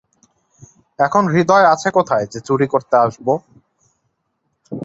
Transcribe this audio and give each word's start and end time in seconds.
এখন 0.99 1.23
হৃদয় 1.27 1.67
আছে 1.73 1.89
কোথায় 1.91 2.25
যে 2.25 2.39
চুরি 2.47 2.67
করতে 2.67 2.95
আসব? 2.97 3.27